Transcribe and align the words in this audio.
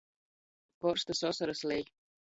Korstys 0.85 1.23
osorys 1.31 1.65
lej. 1.73 1.89